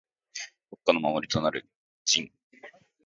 [0.71, 1.69] 国家の守りとなる
[2.05, 2.31] 臣。